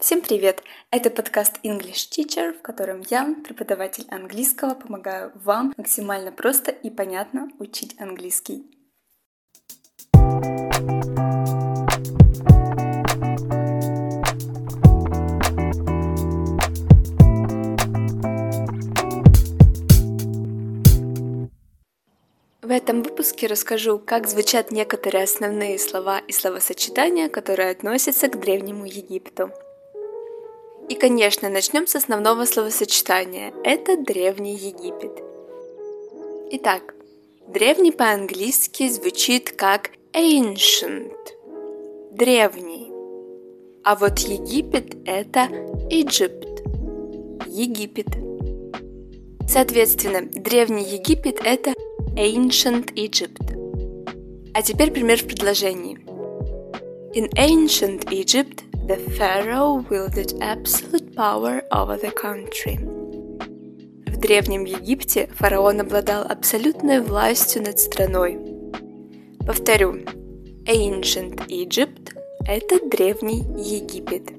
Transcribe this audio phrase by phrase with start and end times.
[0.00, 0.62] Всем привет!
[0.92, 7.48] Это подкаст English Teacher, в котором я, преподаватель английского, помогаю вам максимально просто и понятно
[7.58, 8.64] учить английский.
[22.62, 28.84] В этом выпуске расскажу, как звучат некоторые основные слова и словосочетания, которые относятся к Древнему
[28.84, 29.50] Египту.
[30.88, 33.52] И, конечно, начнем с основного словосочетания.
[33.62, 35.22] Это Древний Египет.
[36.50, 36.94] Итак,
[37.46, 41.12] древний по-английски звучит как ancient,
[42.12, 42.90] древний.
[43.84, 45.48] А вот Египет это
[45.90, 46.62] Egypt,
[47.46, 48.08] Египет.
[49.46, 51.72] Соответственно, Древний Египет это
[52.16, 54.52] Ancient Egypt.
[54.54, 55.98] А теперь пример в предложении.
[57.14, 62.78] In ancient Egypt, the pharaoh wielded absolute power over the country.
[64.06, 68.38] В Древнем Египте фараон обладал абсолютной властью над страной.
[69.46, 69.98] Повторю,
[70.64, 72.14] Ancient Egypt–
[72.46, 74.30] это Древний Египет.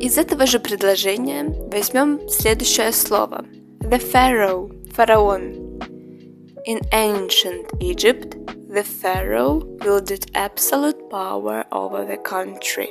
[0.00, 3.44] Из этого же предложения возьмем следующее слово.
[3.80, 5.80] The pharaoh– фараон–
[6.64, 8.36] In ancient Egypt,
[8.71, 12.89] the pharaoh wielded absolute power over the country.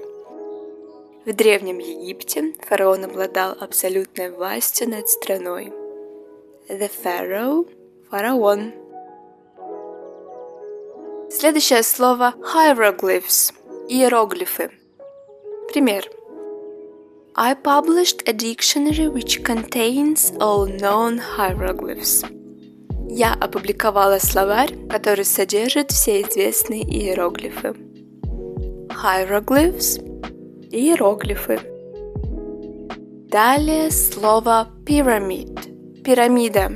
[1.24, 5.72] В Древнем Египте фараон обладал абсолютной властью над страной.
[6.68, 8.72] The pharaoh – фараон.
[11.30, 14.70] Следующее слово hieroglyphs – иероглифы.
[15.72, 16.04] Пример.
[17.34, 22.39] I published a dictionary which contains all known hieroglyphs –
[23.13, 27.75] Я опубликовала словарь, который содержит все известные иероглифы.
[29.03, 29.99] Hieroglyphs–
[30.71, 31.59] иероглифы.
[33.29, 36.71] Далее слово pyramid– пирамида.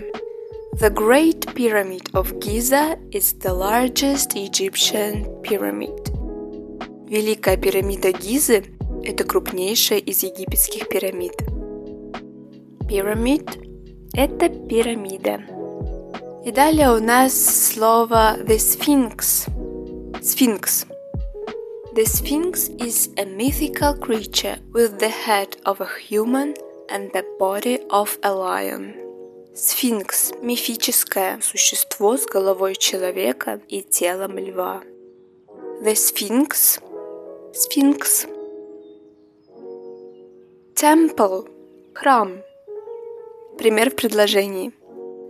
[0.73, 6.11] The Great Pyramid of Giza is the largest Egyptian pyramid.
[7.07, 8.65] Великая пирамида Гизы–
[9.05, 11.35] это крупнейшая из египетских пирамид.
[12.89, 13.47] Pyramid–
[14.13, 15.54] это пирамида.
[16.44, 19.46] И далее у нас слово the sphinx.
[20.22, 20.86] Sphinx.
[21.94, 26.54] The sphinx is a mythical creature with the head of a human
[26.88, 28.94] and the body of a lion.
[29.54, 34.82] Сфинкс – мифическое существо с головой человека и телом льва.
[35.82, 38.26] The Sphinx – сфинкс.
[40.74, 42.42] Temple – храм.
[43.58, 44.83] Пример в предложении –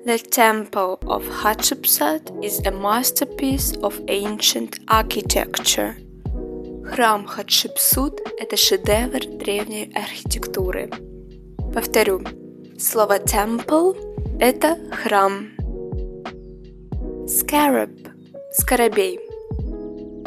[0.05, 5.95] The Temple of Hatshepsut is a masterpiece of ancient architecture.
[6.85, 10.91] Храм Хатшепсут– это шедевр древней архитектуры.
[11.73, 12.21] Повторю,
[12.77, 13.97] слово temple–
[14.39, 15.49] это храм.
[17.25, 18.07] Scarab–
[18.59, 19.19] скоробей.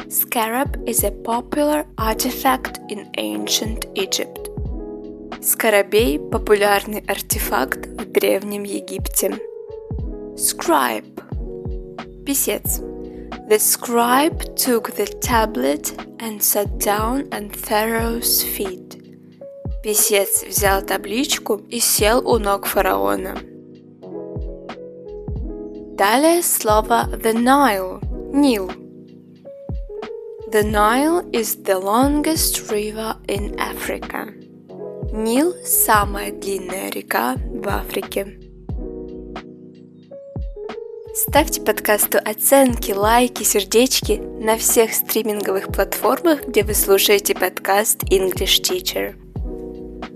[0.08, 4.50] Scarab is a popular artifact in ancient Egypt.
[5.40, 9.38] Скоробей– популярный артефакт в Древнем Египте.
[10.37, 11.21] Scribe
[12.25, 12.81] Писец
[13.49, 18.97] The scribe took the tablet and sat down at Pharaoh's feet.
[19.83, 23.35] Писец взял табличку и сел у ног фараона.
[25.97, 28.71] Далее слово the Nile – Нил.
[30.51, 34.33] The Nile is the longest river in Africa.
[35.11, 38.46] Нил – самая длинная река в Африке.
[41.20, 49.16] Ставьте подкасту оценки, лайки, сердечки на всех стриминговых платформах, где вы слушаете подкаст English Teacher.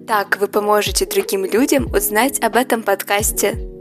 [0.06, 3.71] Так вы поможете другим людям узнать об этом подкасте.